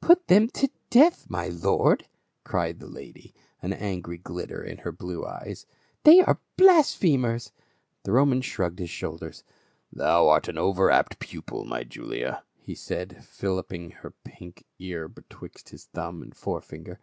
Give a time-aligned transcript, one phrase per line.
[0.00, 2.06] "Put them to death, my lord!"
[2.44, 5.66] cried the lady, an angry glitter in her blue eyes,"
[6.04, 7.50] they are blasphemers!"
[8.04, 9.42] The Roman shrugged his shoulders,
[9.92, 15.70] "Thou art an ov^er apt pupil, my Julia," he said filliping her pink ear betwixt
[15.70, 17.00] his thumb and forefinger.